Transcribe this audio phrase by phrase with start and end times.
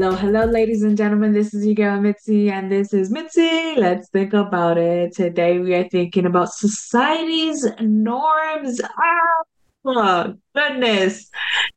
[0.00, 1.32] Hello, hello, ladies and gentlemen.
[1.32, 3.74] This is your girl Mitzi, and this is Mitzi.
[3.76, 5.12] Let's think about it.
[5.12, 8.80] Today we are thinking about society's norms.
[9.84, 11.28] Oh goodness.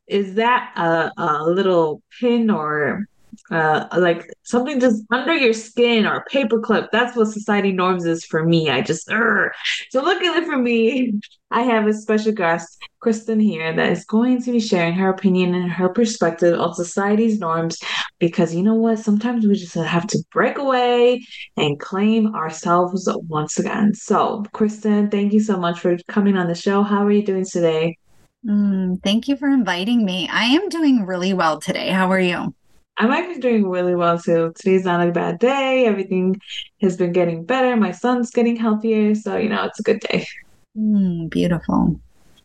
[0.05, 3.07] Is that a, a little pin or
[3.49, 6.89] uh, like something just under your skin or paperclip.
[6.91, 8.69] That's what society norms is for me.
[8.69, 9.51] I just, urgh.
[9.89, 11.19] so luckily for me,
[11.51, 15.53] I have a special guest, Kristin, here that is going to be sharing her opinion
[15.53, 17.77] and her perspective on society's norms.
[18.19, 18.99] Because you know what?
[18.99, 21.25] Sometimes we just have to break away
[21.57, 23.93] and claim ourselves once again.
[23.93, 26.83] So, Kristin, thank you so much for coming on the show.
[26.83, 27.97] How are you doing today?
[28.45, 30.29] Mm, thank you for inviting me.
[30.31, 31.89] I am doing really well today.
[31.89, 32.55] How are you?
[33.01, 34.53] I'm actually doing really well too.
[34.55, 35.87] Today's not a bad day.
[35.87, 36.39] Everything
[36.81, 37.75] has been getting better.
[37.75, 39.15] My son's getting healthier.
[39.15, 40.27] So, you know, it's a good day.
[40.77, 41.99] Mm, beautiful.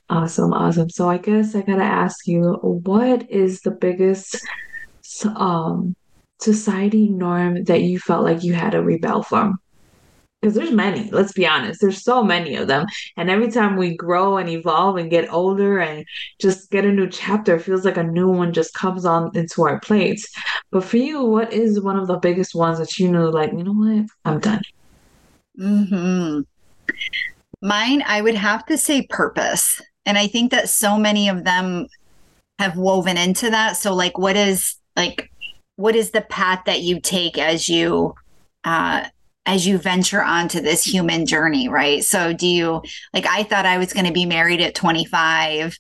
[0.09, 0.55] Awesome.
[0.55, 0.89] Awesome.
[0.89, 4.41] So, I guess I got to ask you what is the biggest
[5.37, 5.95] um,
[6.41, 9.59] society norm that you felt like you had to rebel from?
[10.47, 12.87] Because there's many let's be honest there's so many of them.
[13.17, 16.05] And every time we grow and evolve and get older and
[16.41, 19.81] just get a new chapter feels like a new one just comes on into our
[19.81, 20.33] plates.
[20.71, 23.65] But for you what is one of the biggest ones that you know like you
[23.65, 24.07] know what?
[24.25, 24.63] I'm done.
[25.59, 26.41] Hmm
[27.63, 29.81] mine i would have to say purpose.
[30.05, 31.89] And i think that so many of them
[32.61, 33.77] have woven into that.
[33.77, 35.33] So like what is like
[35.75, 38.15] what is the path that you take as you
[38.63, 39.07] uh
[39.47, 42.05] as you venture onto this human journey, right?
[42.05, 42.83] So, do you
[43.15, 45.79] like, I thought I was going to be married at 25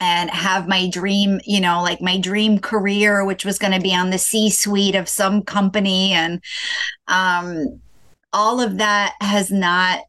[0.00, 3.94] and have my dream, you know, like my dream career, which was going to be
[3.94, 6.12] on the C suite of some company.
[6.12, 6.40] And
[7.08, 7.80] um,
[8.32, 10.00] all of that has not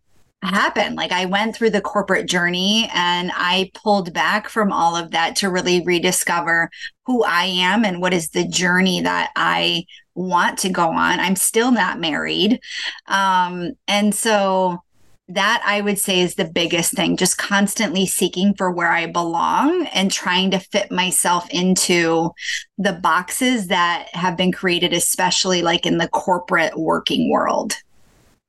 [0.43, 0.95] happened.
[0.95, 5.35] Like, I went through the corporate journey and I pulled back from all of that
[5.37, 6.69] to really rediscover
[7.05, 11.19] who I am and what is the journey that I want to go on.
[11.19, 12.59] I'm still not married.
[13.07, 14.83] Um, and so
[15.29, 19.87] that I would say is the biggest thing, just constantly seeking for where I belong
[19.87, 22.31] and trying to fit myself into
[22.77, 27.73] the boxes that have been created, especially like in the corporate working world.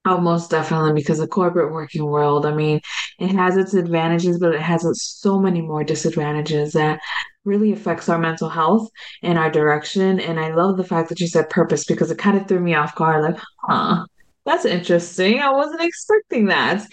[0.06, 2.80] Oh, most definitely, because the corporate working world, I mean,
[3.18, 7.00] it has its advantages, but it has so many more disadvantages that
[7.44, 8.90] really affects our mental health
[9.22, 10.20] and our direction.
[10.20, 12.74] And I love the fact that you said purpose because it kind of threw me
[12.74, 14.04] off guard, like, huh,
[14.44, 15.40] that's interesting.
[15.40, 16.86] I wasn't expecting that.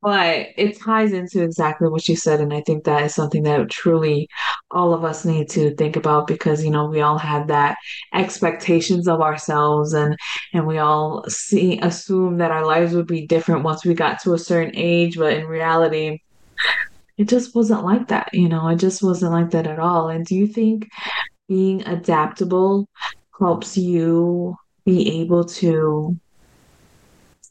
[0.00, 2.40] But it ties into exactly what you said.
[2.40, 4.28] And I think that is something that truly
[4.70, 7.76] all of us need to think about because, you know, we all have that
[8.14, 10.16] expectations of ourselves and
[10.52, 14.34] and we all see assume that our lives would be different once we got to
[14.34, 15.18] a certain age.
[15.18, 16.20] But in reality,
[17.16, 20.08] it just wasn't like that, you know, it just wasn't like that at all.
[20.08, 20.88] And do you think
[21.48, 22.88] being adaptable
[23.38, 26.16] helps you be able to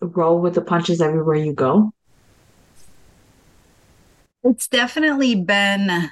[0.02, 1.92] roll with the punches everywhere you go?
[4.44, 6.10] It's definitely been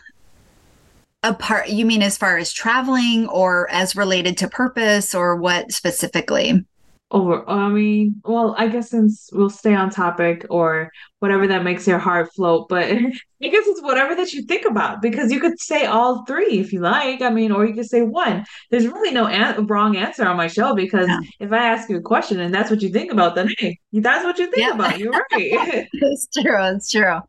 [1.24, 1.70] a part.
[1.70, 6.66] You mean as far as traveling or as related to purpose or what specifically?
[7.12, 11.88] over i mean well i guess since we'll stay on topic or whatever that makes
[11.88, 15.60] your heart float but i guess it's whatever that you think about because you could
[15.60, 19.12] say all three if you like i mean or you could say one there's really
[19.12, 21.20] no an- wrong answer on my show because yeah.
[21.40, 24.24] if i ask you a question and that's what you think about then hey that's
[24.24, 24.74] what you think yeah.
[24.74, 25.28] about you're right
[25.94, 27.20] it's true it's true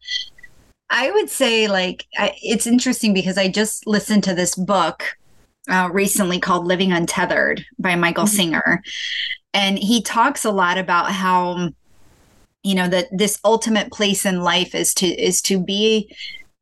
[0.91, 5.17] i would say like I, it's interesting because i just listened to this book
[5.69, 8.37] uh, recently called Living Untethered by Michael mm-hmm.
[8.37, 8.83] Singer
[9.53, 11.71] and he talks a lot about how
[12.63, 16.13] you know that this ultimate place in life is to is to be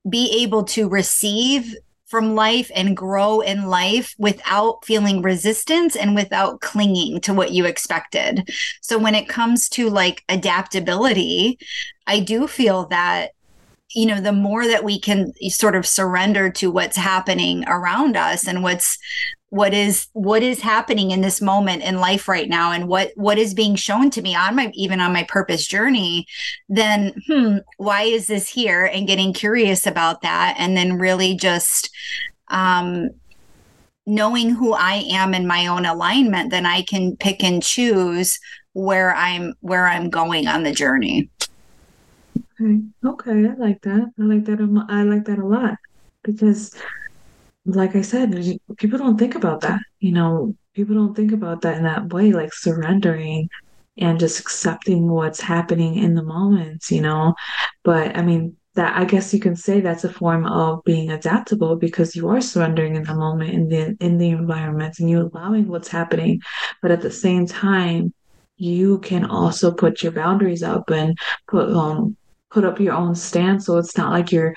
[0.09, 1.75] be able to receive
[2.07, 7.65] from life and grow in life without feeling resistance and without clinging to what you
[7.65, 8.49] expected.
[8.83, 11.59] So when it comes to like adaptability,
[12.07, 13.33] I do feel that
[13.95, 18.47] you know the more that we can sort of surrender to what's happening around us
[18.47, 18.99] and what's
[19.55, 23.39] what is what is happening in this moment in life right now and what what
[23.39, 26.27] is being shown to me on my even on my purpose journey
[26.69, 28.85] then hmm why is this here?
[28.85, 31.91] And getting curious about that and then really just
[32.49, 33.11] um
[34.07, 38.41] knowing who I am in my own alignment then I can pick and choose
[38.73, 41.31] where I'm where I'm going on the journey
[42.61, 45.75] okay okay I like that I like that I like that a lot
[46.23, 46.75] because
[47.67, 48.33] like I said,
[48.77, 49.81] people don't think about that.
[50.01, 53.49] You know, people don't think about that in that way, like surrendering
[53.99, 57.35] and just accepting what's happening in the moment, you know.
[57.85, 61.77] But I mean, that I guess you can say that's a form of being adaptable
[61.77, 65.69] because you are surrendering in the moment in the in the environment and you're allowing
[65.69, 66.41] what's happening.
[66.83, 68.13] But at the same time,
[68.57, 71.17] you can also put your boundaries up and
[71.49, 72.17] put um
[72.55, 73.67] put up your own stance.
[73.67, 74.55] So it's not like you're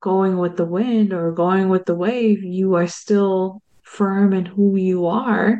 [0.00, 2.44] going with the wind or going with the wave.
[2.44, 5.58] You are still firm in who you are,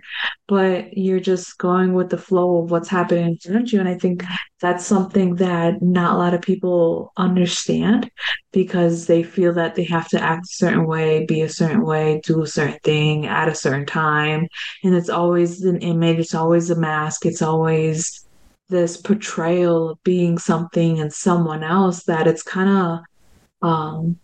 [0.49, 3.81] but you're just going with the flow of what's happening around you.
[3.81, 4.23] And I think
[4.61, 8.11] that's something that not a lot of people understand
[8.53, 12.21] because they feel that they have to act a certain way, be a certain way,
[12.23, 14.47] do a certain thing at a certain time.
[14.85, 18.28] And it's always an image, it's always a mask, it's always
[18.69, 24.19] this portrayal of being something and someone else that it's kind of um,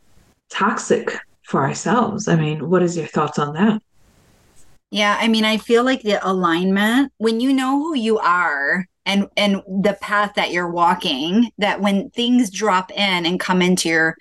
[0.51, 2.29] toxic for ourselves.
[2.29, 3.83] I mean, what is your thoughts on that?
[4.91, 9.29] Yeah, I mean, I feel like the alignment when you know who you are and
[9.37, 14.17] and the path that you're walking, that when things drop in and come into your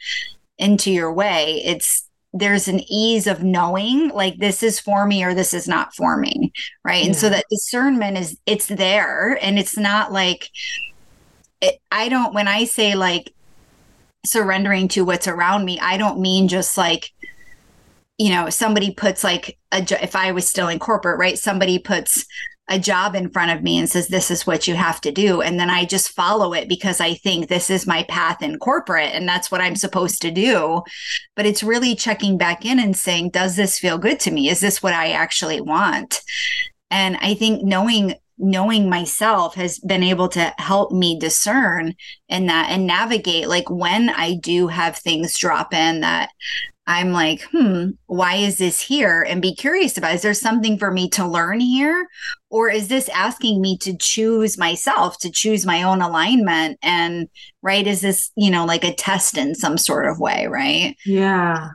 [0.57, 5.33] into your way, it's there's an ease of knowing like this is for me or
[5.33, 6.51] this is not for me,
[6.83, 7.01] right?
[7.01, 7.07] Yeah.
[7.07, 10.49] And so that discernment is it's there and it's not like
[11.61, 13.33] it, I don't when I say like
[14.25, 17.11] surrendering to what's around me, I don't mean just like
[18.17, 21.37] you know, somebody puts like a if I was still in corporate, right?
[21.37, 22.25] Somebody puts
[22.69, 25.41] a job in front of me and says this is what you have to do.
[25.41, 29.11] And then I just follow it because I think this is my path in corporate
[29.13, 30.81] and that's what I'm supposed to do.
[31.35, 34.49] But it's really checking back in and saying does this feel good to me?
[34.49, 36.21] Is this what I actually want?
[36.89, 41.93] And I think knowing knowing myself has been able to help me discern
[42.29, 46.29] in that and navigate like when I do have things drop in that
[46.85, 49.21] I'm like, hmm, why is this here?
[49.21, 52.07] And be curious about is there something for me to learn here?
[52.49, 56.77] Or is this asking me to choose myself, to choose my own alignment?
[56.81, 57.29] And
[57.61, 60.95] right, is this, you know, like a test in some sort of way, right?
[61.05, 61.69] Yeah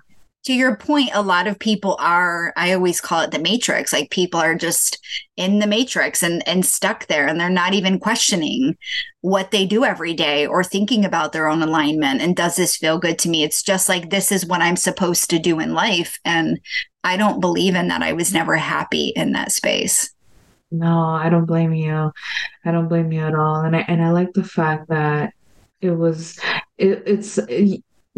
[0.49, 3.93] to your point, a lot of people are, I always call it the matrix.
[3.93, 4.99] Like people are just
[5.37, 8.75] in the matrix and, and stuck there and they're not even questioning
[9.21, 12.23] what they do every day or thinking about their own alignment.
[12.23, 13.43] And does this feel good to me?
[13.43, 16.19] It's just like, this is what I'm supposed to do in life.
[16.25, 16.59] And
[17.05, 18.01] I don't believe in that.
[18.01, 20.15] I was never happy in that space.
[20.71, 22.11] No, I don't blame you.
[22.65, 23.57] I don't blame you at all.
[23.57, 25.35] And I, and I like the fact that
[25.83, 26.41] it was
[26.79, 27.39] it, it's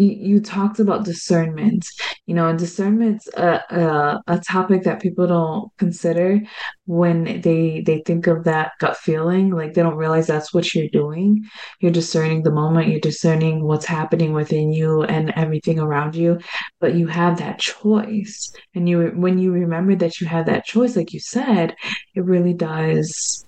[0.00, 1.86] you, you talked about discernment.
[2.26, 6.40] You know discernment's a, a, a topic that people don't consider
[6.86, 9.50] when they they think of that gut feeling.
[9.50, 11.44] Like they don't realize that's what you're doing.
[11.80, 12.88] You're discerning the moment.
[12.88, 16.38] You're discerning what's happening within you and everything around you.
[16.80, 18.52] But you have that choice.
[18.74, 21.74] And you when you remember that you have that choice like you said
[22.14, 23.44] it really does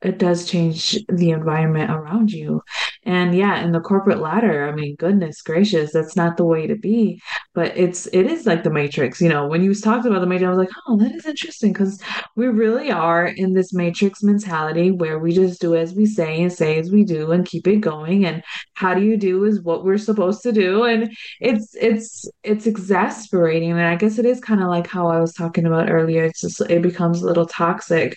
[0.00, 2.62] it does change the environment around you.
[3.02, 6.76] And yeah, in the corporate ladder, I mean, goodness gracious, that's not the way to
[6.76, 7.20] be.
[7.54, 9.20] But it's it is like the matrix.
[9.20, 11.26] You know, when you was talked about the matrix, I was like, oh, that is
[11.26, 12.00] interesting because
[12.36, 16.52] we really are in this matrix mentality where we just do as we say and
[16.52, 18.24] say as we do and keep it going.
[18.24, 20.84] And how do you do is what we're supposed to do.
[20.84, 23.72] And it's it's it's exasperating.
[23.72, 26.24] And I guess it is kind of like how I was talking about earlier.
[26.24, 28.16] It's just it becomes a little toxic.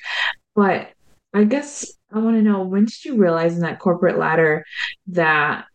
[0.54, 0.92] But
[1.34, 4.66] I guess I want to know when did you realize in that corporate ladder
[5.08, 5.66] that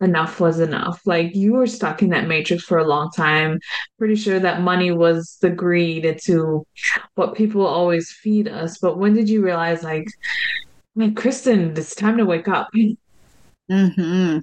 [0.00, 1.00] enough was enough?
[1.06, 3.60] Like you were stuck in that matrix for a long time.
[3.98, 6.66] Pretty sure that money was the greed to
[7.14, 8.78] what people always feed us.
[8.78, 10.08] But when did you realize, like,
[10.94, 12.68] man, Kristin, it's time to wake up?
[13.70, 14.38] Mm-hmm.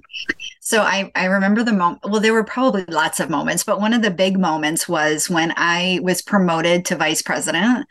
[0.60, 2.00] So I, I remember the moment.
[2.04, 5.52] Well, there were probably lots of moments, but one of the big moments was when
[5.56, 7.86] I was promoted to vice president,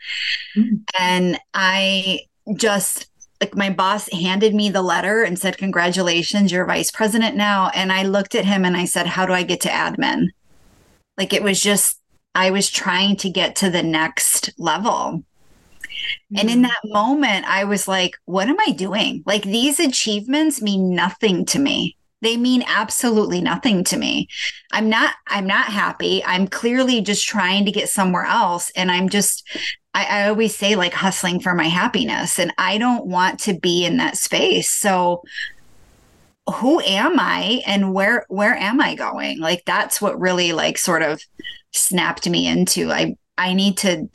[0.56, 0.76] mm-hmm.
[0.98, 2.20] and I
[2.54, 3.08] just
[3.40, 7.70] like my boss handed me the letter and said, Congratulations, you're vice president now.
[7.74, 10.28] And I looked at him and I said, How do I get to admin?
[11.18, 12.00] Like it was just,
[12.34, 15.22] I was trying to get to the next level.
[16.32, 16.38] Mm-hmm.
[16.38, 16.62] And in mm.
[16.62, 19.22] that moment, I was like, What am I doing?
[19.26, 21.96] Like these achievements mean nothing to me.
[22.22, 24.28] They mean absolutely nothing to me.
[24.72, 26.24] I'm not I'm not happy.
[26.24, 29.46] I'm clearly just trying to get somewhere else and I'm just
[29.96, 33.86] I, I always say like hustling for my happiness, and I don't want to be
[33.86, 34.70] in that space.
[34.70, 35.22] So
[36.56, 39.40] who am I and where where am I going?
[39.40, 41.22] Like that's what really like sort of
[41.72, 44.08] snapped me into I I need to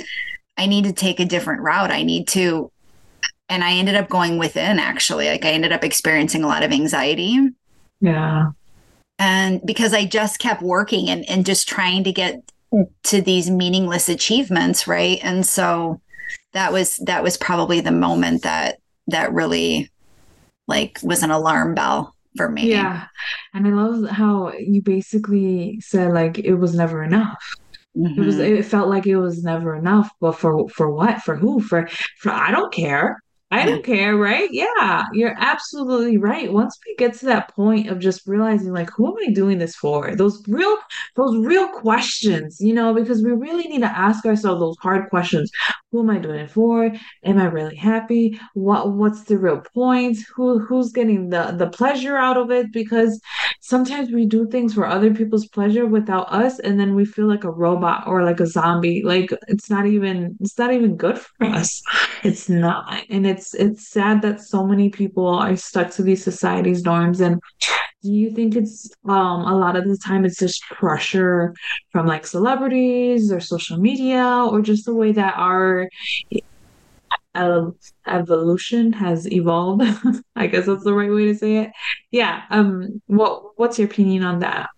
[0.56, 1.92] I need to take a different route.
[1.92, 2.72] I need to
[3.50, 5.30] and I ended up going within actually.
[5.30, 7.40] Like I ended up experiencing a lot of anxiety.
[8.00, 8.52] Yeah.
[9.18, 12.52] And because I just kept working and, and just trying to get
[13.04, 16.00] to these meaningless achievements right and so
[16.54, 19.90] that was that was probably the moment that that really
[20.68, 22.70] like was an alarm bell for me.
[22.70, 23.06] Yeah.
[23.54, 27.44] And I love how you basically said like it was never enough.
[27.98, 28.22] Mm-hmm.
[28.22, 28.56] It was mm-hmm.
[28.56, 31.22] it felt like it was never enough, but for for what?
[31.22, 31.60] For who?
[31.60, 33.22] For for I don't care.
[33.54, 34.48] I don't care, right?
[34.52, 36.52] Yeah, you're absolutely right.
[36.52, 39.76] Once we get to that point of just realizing, like, who am I doing this
[39.76, 40.16] for?
[40.16, 40.78] Those real,
[41.18, 45.52] those real questions, you know, because we really need to ask ourselves those hard questions.
[45.92, 46.92] Who am I doing it for?
[47.24, 48.40] Am I really happy?
[48.54, 50.18] What What's the real point?
[50.36, 52.72] Who Who's getting the the pleasure out of it?
[52.72, 53.20] Because
[53.60, 57.44] sometimes we do things for other people's pleasure without us, and then we feel like
[57.44, 59.04] a robot or like a zombie.
[59.04, 61.82] Like it's not even it's not even good for us.
[62.24, 66.24] It's not, and it's it's it's sad that so many people are stuck to these
[66.24, 67.42] society's norms and
[68.02, 71.54] do you think it's um a lot of the time it's just pressure
[71.92, 75.88] from like celebrities or social media or just the way that our
[77.36, 77.66] uh,
[78.08, 79.84] evolution has evolved
[80.36, 81.72] i guess that's the right way to say it
[82.12, 84.70] yeah um what what's your opinion on that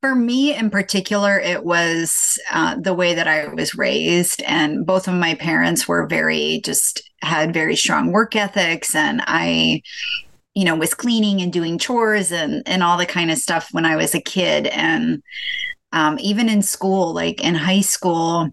[0.00, 4.42] for me in particular, it was uh, the way that I was raised.
[4.42, 8.94] And both of my parents were very, just had very strong work ethics.
[8.94, 9.82] And I,
[10.58, 13.84] you know, was cleaning and doing chores and, and all the kind of stuff when
[13.84, 14.66] I was a kid.
[14.66, 15.22] And
[15.92, 18.50] um, even in school, like in high school,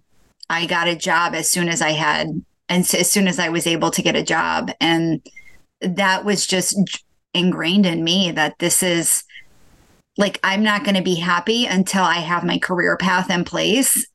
[0.48, 2.28] I got a job as soon as I had,
[2.70, 4.70] and as soon as I was able to get a job.
[4.80, 5.20] And
[5.82, 6.78] that was just
[7.34, 9.24] ingrained in me that this is,
[10.16, 14.06] like I'm not going to be happy until I have my career path in place.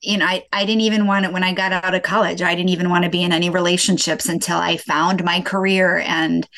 [0.00, 2.42] You know, I, I didn't even want it when I got out of college.
[2.42, 5.98] I didn't even want to be in any relationships until I found my career.
[5.98, 6.48] And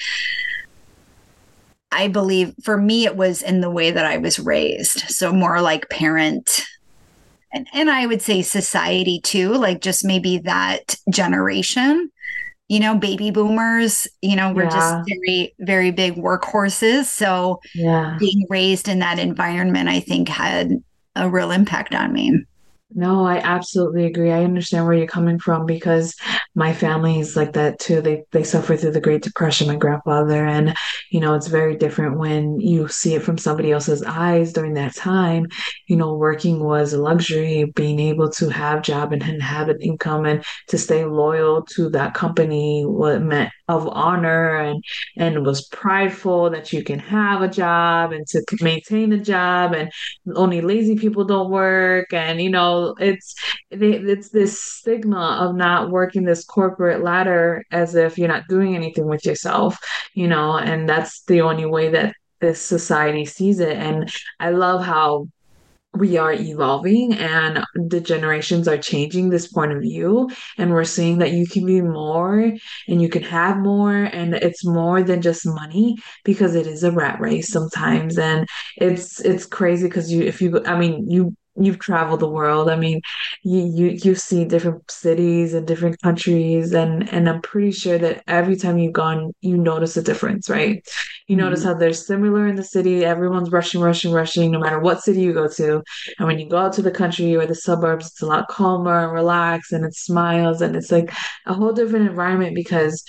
[1.90, 5.00] I believe for me, it was in the way that I was raised.
[5.11, 6.62] So more like parent.
[7.52, 12.11] And, and I would say society too, like just maybe that generation
[12.72, 14.70] you know, baby boomers, you know, we're yeah.
[14.70, 17.04] just very, very big workhorses.
[17.04, 18.16] So yeah.
[18.18, 20.82] being raised in that environment, I think had
[21.14, 22.46] a real impact on me.
[22.94, 24.30] No, I absolutely agree.
[24.30, 26.14] I understand where you're coming from because
[26.54, 28.02] my family is like that too.
[28.02, 30.76] They they suffer through the Great Depression, my grandfather, and
[31.11, 34.94] you know, it's very different when you see it from somebody else's eyes during that
[34.94, 35.46] time.
[35.88, 39.80] You know, working was a luxury, being able to have a job and have an
[39.80, 44.84] income and to stay loyal to that company what meant of honor and
[45.16, 49.90] and was prideful that you can have a job and to maintain a job and
[50.34, 52.12] only lazy people don't work.
[52.12, 53.34] And you know it's
[53.70, 59.06] it's this stigma of not working this corporate ladder as if you're not doing anything
[59.06, 59.78] with yourself
[60.14, 63.76] you know and that's the only way that this society sees it.
[63.76, 65.28] And i love how
[65.94, 70.30] we are evolving and the generations are changing this point of view.
[70.56, 72.52] And we're seeing that you can be more
[72.88, 74.04] and you can have more.
[74.04, 78.18] And it's more than just money because it is a rat race sometimes.
[78.18, 82.71] And it's it's crazy because you if you i mean you you've traveled the world.
[82.71, 83.00] I mean,
[83.42, 88.23] you you you see different cities and different countries, and and I'm pretty sure that
[88.26, 90.82] every time you've gone, you notice a difference, right?
[91.26, 91.44] You mm-hmm.
[91.44, 93.04] notice how they're similar in the city.
[93.04, 95.82] Everyone's rushing, rushing, rushing, no matter what city you go to.
[96.18, 99.04] And when you go out to the country or the suburbs, it's a lot calmer
[99.04, 101.12] and relaxed, and it smiles, and it's like
[101.47, 103.04] a whole different environment because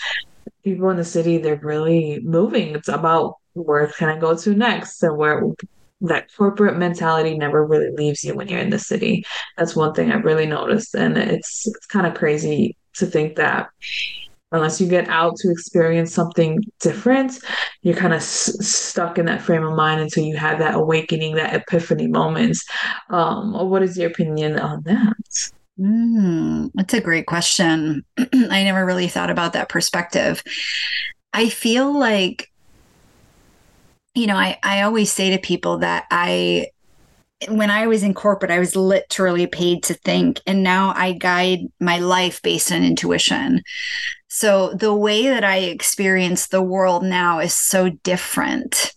[0.64, 2.76] people in the city they're really moving.
[2.76, 5.42] It's about where can I go to next, and where
[6.04, 9.24] that corporate mentality never really leaves you when you're in the city.
[9.58, 13.70] That's one thing I've really noticed, and it's it's kind of crazy to think that
[14.52, 17.40] unless you get out to experience something different,
[17.82, 21.36] you're kind of s- stuck in that frame of mind until you have that awakening,
[21.36, 22.64] that epiphany moments.
[23.10, 25.52] Um, what is your opinion on that?
[25.80, 28.06] Mm, that's a great question.
[28.18, 30.44] I never really thought about that perspective.
[31.34, 32.52] I feel like
[34.16, 36.68] you know, I, I always say to people that I,
[37.48, 41.60] when I was in corporate, I was literally paid to think, and now I guide
[41.80, 43.64] my life based on intuition.
[44.30, 48.92] So the way that I experience the world now is so different.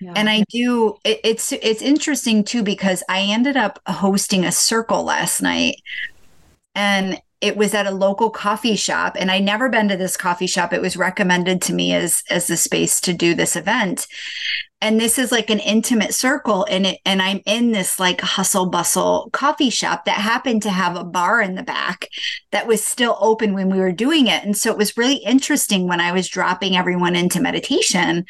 [0.00, 0.14] Yeah.
[0.16, 5.04] And I do it, it's it's interesting too because I ended up hosting a circle
[5.04, 5.76] last night
[6.74, 10.46] and it was at a local coffee shop and i never been to this coffee
[10.46, 10.72] shop.
[10.72, 14.06] It was recommended to me as as the space to do this event.
[14.82, 18.66] And this is like an intimate circle and it and i'm in this like hustle
[18.66, 22.08] bustle coffee shop that happened to have a bar in the back
[22.50, 24.44] that was still open when we were doing it.
[24.44, 28.26] And so it was really interesting when i was dropping everyone into meditation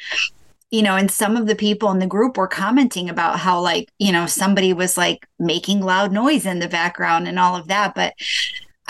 [0.73, 3.90] you know, and some of the people in the group were commenting about how, like,
[3.99, 7.93] you know, somebody was like making loud noise in the background and all of that.
[7.95, 8.14] But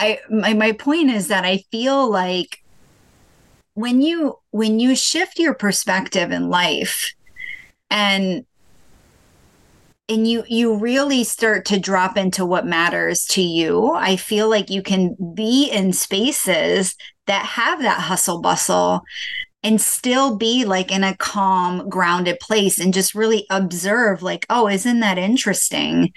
[0.01, 2.65] I my, my point is that I feel like
[3.75, 7.13] when you when you shift your perspective in life
[7.91, 8.45] and
[10.09, 14.71] and you you really start to drop into what matters to you i feel like
[14.71, 19.03] you can be in spaces that have that hustle bustle
[19.63, 24.69] and still be like in a calm grounded place and just really observe like oh
[24.69, 26.13] isn't that interesting?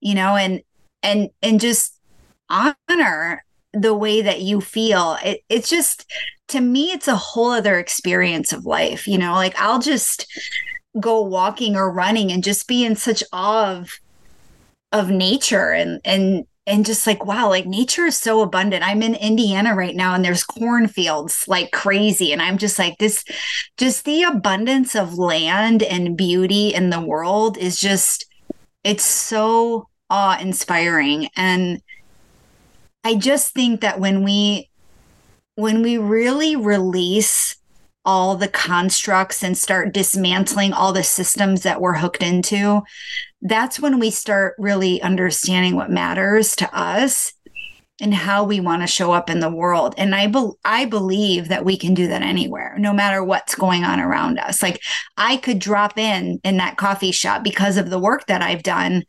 [0.00, 0.62] You know and
[1.02, 1.99] and and just
[2.50, 5.16] honor the way that you feel.
[5.24, 6.10] It, it's just
[6.48, 9.34] to me it's a whole other experience of life you know?
[9.34, 10.26] Like i'll just
[10.98, 14.00] go walking or running and just be in such awe of
[14.92, 18.86] of nature and and and just like wow like nature is so abundant.
[18.86, 22.32] I'm in indiana right now and there's cornfields like crazy.
[22.32, 23.24] And i'm just like this
[23.76, 28.26] just the abundance of land and beauty in the world is just
[28.82, 31.80] it's so awe inspiring and
[33.04, 34.68] i just think that when we
[35.56, 37.56] when we really release
[38.04, 42.80] all the constructs and start dismantling all the systems that we're hooked into,
[43.42, 47.34] that's when we start really understanding what matters to us
[48.00, 49.94] and how we want to show up in the world.
[49.98, 53.84] And I be- I believe that we can do that anywhere, no matter what's going
[53.84, 54.62] on around us.
[54.62, 54.80] Like
[55.18, 59.04] I could drop in in that coffee shop because of the work that I've done.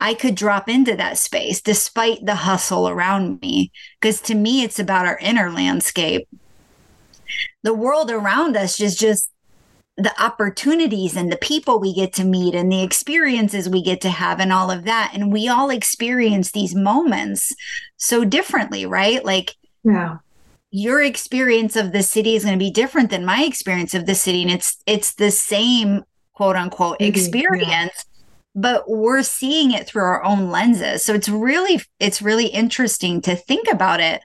[0.00, 3.70] I could drop into that space despite the hustle around me.
[4.00, 6.26] Because to me, it's about our inner landscape.
[7.62, 9.30] The world around us is just
[9.96, 14.08] the opportunities and the people we get to meet and the experiences we get to
[14.08, 15.12] have and all of that.
[15.14, 17.54] And we all experience these moments
[17.98, 19.22] so differently right?
[19.22, 20.18] Like yeah.
[20.70, 24.14] your experience of the city is going to be different than my experience of the
[24.14, 24.42] city.
[24.42, 28.09] And it's it's the same quote unquote experience yeah.
[28.54, 33.36] But we're seeing it through our own lenses so it's really it's really interesting to
[33.36, 34.22] think about it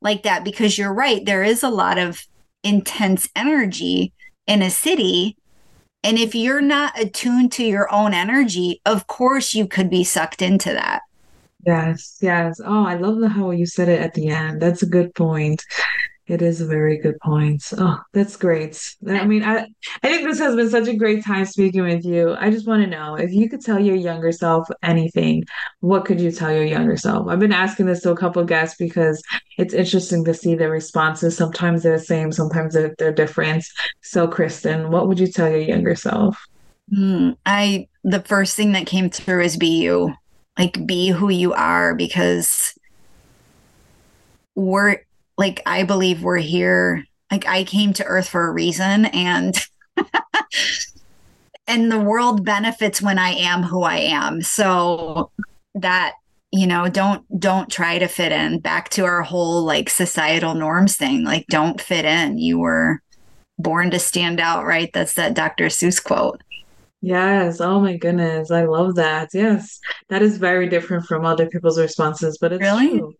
[0.00, 2.26] like that because you're right there is a lot of
[2.62, 4.12] intense energy
[4.46, 5.36] in a city.
[6.04, 10.42] And if you're not attuned to your own energy, of course you could be sucked
[10.42, 11.02] into that.
[11.64, 12.60] Yes, yes.
[12.64, 14.60] Oh, I love the how you said it at the end.
[14.60, 15.64] That's a good point.
[16.28, 17.64] It is a very good point.
[17.76, 18.80] Oh, that's great.
[19.08, 19.66] I mean, I
[20.02, 22.36] I think this has been such a great time speaking with you.
[22.38, 25.44] I just want to know if you could tell your younger self anything,
[25.80, 27.26] what could you tell your younger self?
[27.26, 29.20] I've been asking this to a couple guests because
[29.58, 31.36] it's interesting to see their responses.
[31.36, 33.64] Sometimes they're the same, sometimes they're, they're different.
[34.02, 36.38] So, Kristin, what would you tell your younger self?
[36.92, 40.14] Mm, I the first thing that came through is be you.
[40.58, 42.78] Like be who you are because
[44.54, 45.00] we're
[45.42, 47.04] like I believe we're here.
[47.30, 49.58] Like I came to earth for a reason and
[51.66, 54.40] and the world benefits when I am who I am.
[54.42, 55.32] So
[55.74, 56.12] that
[56.52, 60.96] you know don't don't try to fit in back to our whole like societal norms
[60.96, 63.00] thing like don't fit in you were
[63.58, 66.42] born to stand out right that's that dr seuss quote
[67.04, 67.60] Yes.
[67.60, 68.52] Oh my goodness.
[68.52, 69.30] I love that.
[69.34, 69.80] Yes.
[70.08, 72.90] That is very different from other people's responses, but it's really?
[72.90, 73.14] true.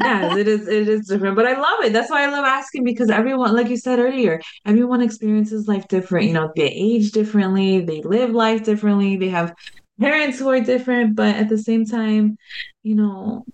[0.00, 1.36] yes, it is it is different.
[1.36, 1.92] But I love it.
[1.92, 6.26] That's why I love asking because everyone, like you said earlier, everyone experiences life different.
[6.26, 9.54] You know, they age differently, they live life differently, they have
[10.00, 12.38] parents who are different, but at the same time,
[12.82, 13.44] you know,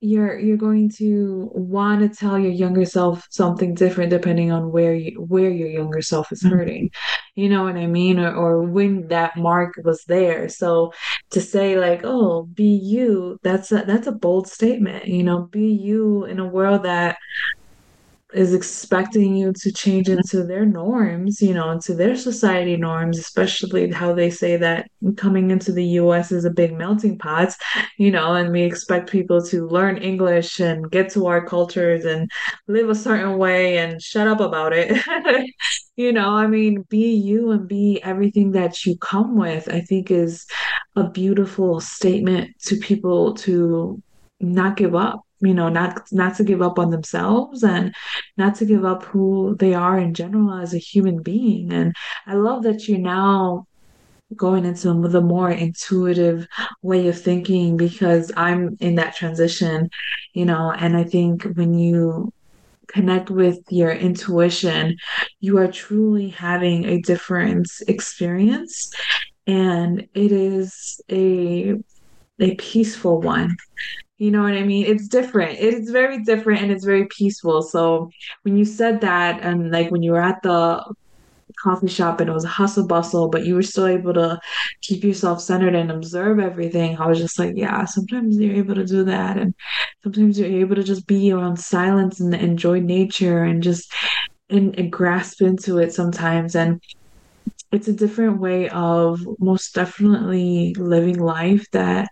[0.00, 4.94] you're you're going to want to tell your younger self something different depending on where
[4.94, 6.56] you where your younger self is mm-hmm.
[6.56, 6.90] hurting.
[7.34, 8.18] You know what i mean?
[8.18, 10.48] Or, or when that mark was there.
[10.48, 10.92] So
[11.30, 15.42] to say like oh be you that's a that's a bold statement you know?
[15.42, 17.18] Be you in a world that
[18.32, 23.90] is expecting you to change into their norms, you know, into their society norms, especially
[23.90, 27.52] how they say that coming into the US is a big melting pot,
[27.98, 32.30] you know, and we expect people to learn English and get to our cultures and
[32.68, 35.02] live a certain way and shut up about it.
[35.96, 40.10] you know, I mean, be you and be everything that you come with, I think
[40.10, 40.46] is
[40.96, 44.02] a beautiful statement to people to
[44.40, 47.94] not give up you know not not to give up on themselves and
[48.36, 51.72] not to give up who they are in general as a human being.
[51.72, 51.94] And
[52.26, 53.66] i love that you're now
[54.36, 56.46] going into the more intuitive
[56.82, 59.90] way of thinking because i'm in that transition
[60.34, 62.32] you know and i think when you
[62.86, 64.96] connect with your intuition
[65.40, 68.92] you are truly having a different experience
[69.46, 71.74] and it is a
[72.38, 73.56] a peaceful one
[74.20, 74.84] you know what I mean?
[74.84, 75.58] It's different.
[75.58, 77.62] It's very different and it's very peaceful.
[77.62, 78.10] So
[78.42, 80.84] when you said that, and like when you were at the
[81.58, 84.38] coffee shop and it was a hustle bustle, but you were still able to
[84.82, 88.84] keep yourself centered and observe everything, I was just like, yeah, sometimes you're able to
[88.84, 89.38] do that.
[89.38, 89.54] And
[90.02, 93.90] sometimes you're able to just be around silence and enjoy nature and just
[94.50, 96.82] and, and grasp into it sometimes and
[97.72, 102.08] it's a different way of most definitely living life that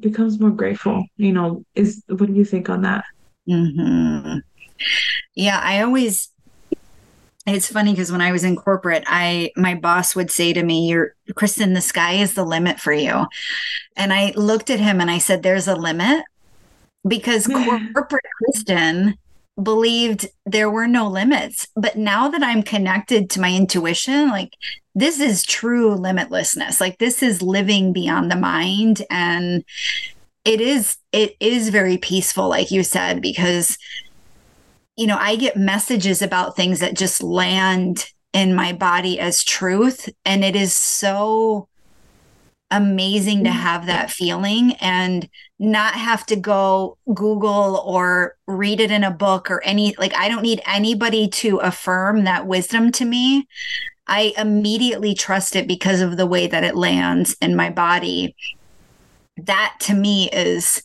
[0.00, 3.04] becomes more grateful you know is what do you think on that?
[3.48, 4.38] Mm-hmm.
[5.34, 6.28] yeah i always
[7.46, 10.86] it's funny because when i was in corporate i my boss would say to me
[10.86, 13.26] you're kristin the sky is the limit for you.
[13.96, 16.24] And i looked at him and i said there's a limit?
[17.06, 17.46] Because
[17.94, 19.14] corporate kristin
[19.62, 21.66] believed there were no limits.
[21.74, 24.54] But now that I'm connected to my intuition, like
[24.94, 26.80] this is true limitlessness.
[26.80, 29.02] Like this is living beyond the mind.
[29.10, 29.64] And
[30.44, 33.76] it is, it is very peaceful, like you said, because,
[34.96, 40.08] you know, I get messages about things that just land in my body as truth.
[40.24, 41.68] And it is so
[42.70, 43.58] amazing to mm-hmm.
[43.58, 45.28] have that feeling and
[45.58, 50.28] not have to go Google or read it in a book or any, like, I
[50.28, 53.48] don't need anybody to affirm that wisdom to me.
[54.06, 58.34] I immediately trust it because of the way that it lands in my body.
[59.36, 60.82] That to me is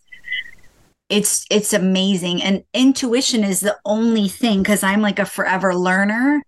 [1.10, 6.42] it's it's amazing and intuition is the only thing cuz I'm like a forever learner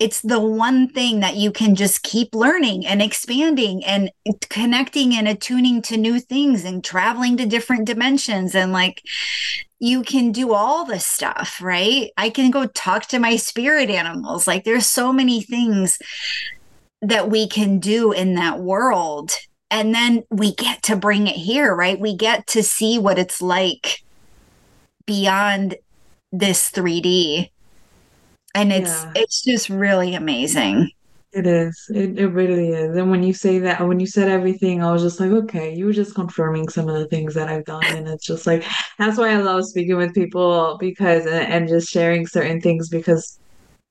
[0.00, 4.10] it's the one thing that you can just keep learning and expanding and
[4.48, 8.54] connecting and attuning to new things and traveling to different dimensions.
[8.54, 9.02] And like
[9.78, 12.10] you can do all this stuff right?
[12.16, 14.46] I can go talk to my spirit animals.
[14.46, 15.98] Like there's so many things
[17.02, 19.32] that we can do in that world.
[19.70, 22.00] And then we get to bring it here right?
[22.00, 24.02] We get to see what it's like
[25.04, 25.76] beyond
[26.32, 27.50] this 3d
[28.54, 29.12] and it's yeah.
[29.16, 30.90] it's just really amazing.
[31.32, 31.86] It is.
[31.94, 32.96] It, it really is.
[32.96, 35.86] And when you say that when you said everything i was just like okay you
[35.86, 37.84] were just confirming some of the things that i've done.
[37.84, 38.64] And it's just like
[38.98, 43.38] that's why i love speaking with people because and just sharing certain things because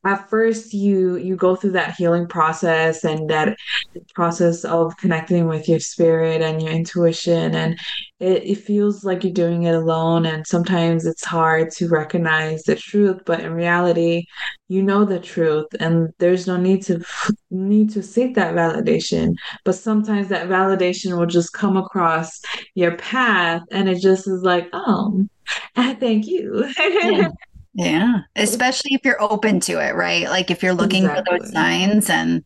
[0.05, 3.57] at first you you go through that healing process and that
[4.15, 7.77] process of connecting with your spirit and your intuition and
[8.19, 12.75] it, it feels like you're doing it alone and sometimes it's hard to recognize the
[12.75, 14.23] truth but in reality
[14.69, 17.03] you know the truth and there's no need to
[17.51, 19.33] need to seek that validation
[19.65, 22.41] but sometimes that validation will just come across
[22.73, 25.25] your path and it just is like oh
[25.75, 27.29] thank you yeah.
[27.73, 30.27] Yeah, especially if you're open to it, right?
[30.27, 31.37] Like if you're looking exactly.
[31.37, 32.43] for those signs and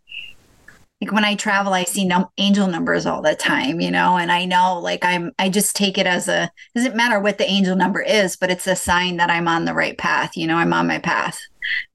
[1.02, 4.32] like when I travel, I see num- angel numbers all the time, you know, and
[4.32, 7.76] I know like I'm, I just take it as a, doesn't matter what the angel
[7.76, 10.38] number is, but it's a sign that I'm on the right path.
[10.38, 11.40] You know, I'm on my path.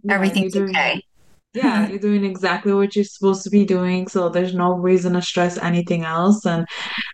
[0.03, 1.05] Yeah, Everything's okay
[1.55, 5.23] yeah you're doing exactly what you're supposed to be doing so there's no reason to
[5.23, 6.67] stress anything else and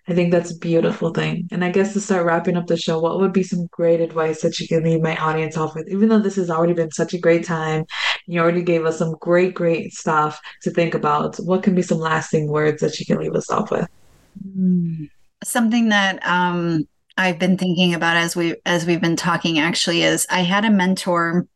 [0.08, 1.48] i think that's a beautiful thing.
[1.50, 4.42] And i guess to start wrapping up the show what would be some great advice
[4.42, 5.88] that you can leave my audience off with?
[5.88, 7.84] Even though this has already been such a great time
[8.26, 11.36] you already gave us some great great stuff to think about.
[11.36, 13.88] What can be some lasting words that you can leave us off with?
[14.42, 15.04] Hmm.
[15.44, 20.26] something that um I've been thinking about as we as we've been talking actually is
[20.28, 21.46] I had a mentor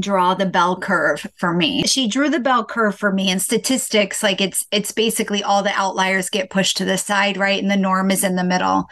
[0.00, 1.82] draw the bell curve for me.
[1.84, 5.72] She drew the bell curve for me in statistics like it's it's basically all the
[5.72, 7.62] outliers get pushed to the side, right?
[7.62, 8.86] And the norm is in the middle.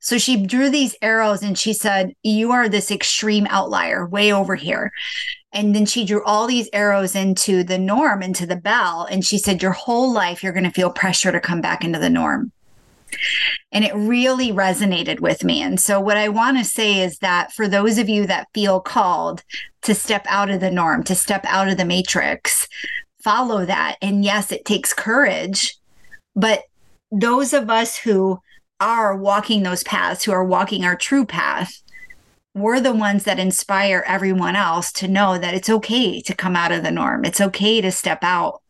[0.00, 4.54] So she drew these arrows and she said, "You are this extreme outlier way over
[4.54, 4.92] here."
[5.52, 9.38] And then she drew all these arrows into the norm, into the bell, and she
[9.38, 12.52] said, "Your whole life you're going to feel pressure to come back into the norm."
[13.72, 15.62] And it really resonated with me.
[15.62, 18.80] And so, what I want to say is that for those of you that feel
[18.80, 19.42] called
[19.82, 22.68] to step out of the norm, to step out of the matrix,
[23.22, 23.96] follow that.
[24.02, 25.76] And yes, it takes courage,
[26.36, 26.62] but
[27.10, 28.40] those of us who
[28.80, 31.82] are walking those paths, who are walking our true path,
[32.54, 36.70] we're the ones that inspire everyone else to know that it's okay to come out
[36.70, 37.24] of the norm.
[37.24, 38.62] It's okay to step out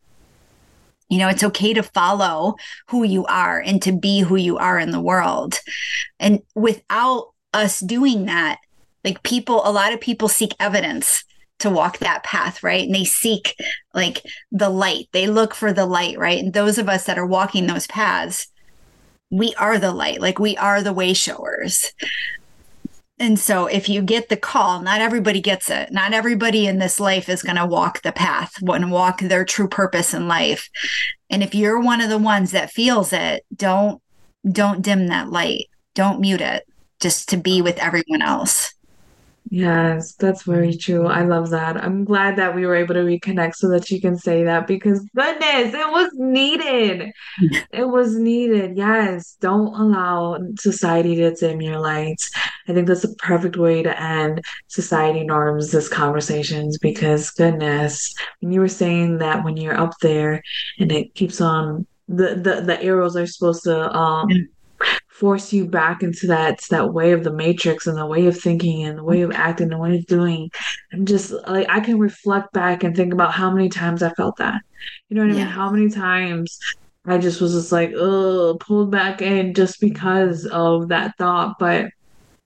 [1.09, 2.55] you know, it's okay to follow
[2.87, 5.59] who you are and to be who you are in the world.
[6.19, 8.59] And without us doing that,
[9.03, 11.23] like people, a lot of people seek evidence
[11.59, 12.85] to walk that path, right?
[12.85, 13.55] And they seek
[13.93, 16.39] like the light, they look for the light, right?
[16.39, 18.47] And those of us that are walking those paths,
[19.31, 21.93] we are the light, like we are the way showers.
[23.17, 25.91] And so if you get the call, not everybody gets it.
[25.91, 29.69] Not everybody in this life is going to walk the path, to walk their true
[29.69, 30.69] purpose in life.
[31.29, 34.01] And if you're one of the ones that feels it, don't
[34.49, 35.67] don't dim that light.
[35.95, 36.67] Don't mute it
[36.99, 38.74] just to be with everyone else.
[39.49, 41.05] Yes, that's very true.
[41.05, 41.77] I love that.
[41.77, 45.05] I'm glad that we were able to reconnect so that you can say that because
[45.15, 47.11] goodness, it was needed.
[47.71, 48.77] It was needed.
[48.77, 49.37] Yes.
[49.41, 52.31] Don't allow society to dim your lights.
[52.67, 58.51] I think that's a perfect way to end society norms, this conversations, because goodness, when
[58.51, 60.41] you were saying that when you're up there
[60.79, 64.27] and it keeps on the the, the arrows are supposed to um.
[65.19, 68.83] Force you back into that that way of the matrix and the way of thinking
[68.83, 70.51] and the way of acting, and way of doing.
[70.91, 74.35] I'm just like I can reflect back and think about how many times I felt
[74.37, 74.61] that.
[75.07, 75.47] You know what I mean?
[75.47, 76.59] How many times
[77.05, 81.55] I just was just like, oh, pulled back in just because of that thought.
[81.59, 81.91] But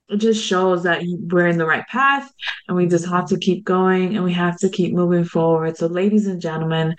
[0.09, 1.01] it just shows that
[1.31, 2.31] we're in the right path
[2.67, 5.77] and we just have to keep going and we have to keep moving forward.
[5.77, 6.95] So, ladies and gentlemen,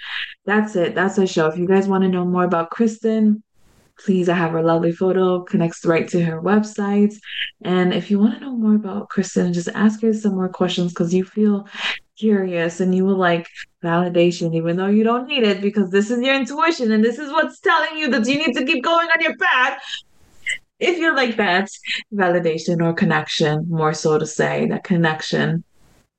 [0.46, 0.94] that's it.
[0.94, 1.46] That's our show.
[1.48, 3.42] If you guys want to know more about Kristin,
[4.04, 7.14] please, I have her lovely photo, connects right to her website.
[7.62, 10.92] And if you want to know more about Kristin, just ask her some more questions
[10.92, 11.68] because you feel
[12.18, 13.46] curious and you will like
[13.82, 17.30] validation, even though you don't need it because this is your intuition and this is
[17.30, 19.82] what's telling you that you need to keep going on your path.
[20.78, 21.68] If you're like that,
[22.12, 25.62] validation or connection, more so to say, that connection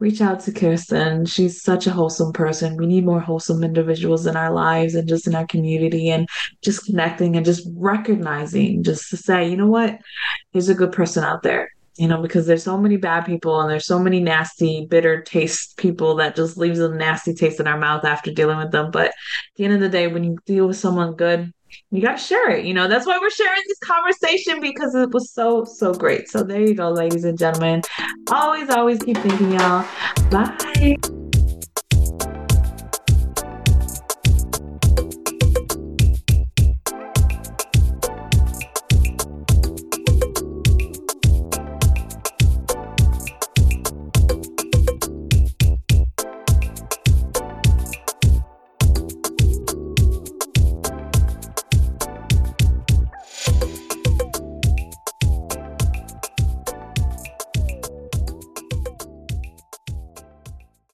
[0.02, 1.26] reach out to Kirsten.
[1.28, 2.76] She's such a wholesome person.
[2.76, 6.28] We need more wholesome individuals in our lives and just in our community and
[6.64, 10.00] just connecting and just recognizing, just to say, you know what,
[10.52, 11.70] there's a good person out there.
[11.98, 15.78] You know, because there's so many bad people and there's so many nasty, bitter taste
[15.78, 18.90] people that just leaves a nasty taste in our mouth after dealing with them.
[18.90, 19.14] But at
[19.56, 21.54] the end of the day, when you deal with someone good,
[21.92, 22.66] you gotta share it.
[22.66, 26.30] You know, that's why we're sharing this conversation because it was so, so great.
[26.30, 27.82] So there you go, ladies and gentlemen.
[28.32, 29.86] Always, always keep thinking, y'all.
[30.30, 31.21] Bye.